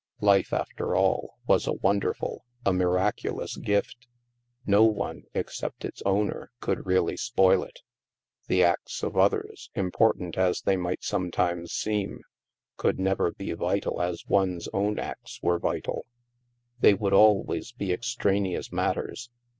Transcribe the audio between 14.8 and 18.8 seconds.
acts were vital; they would always be extraneous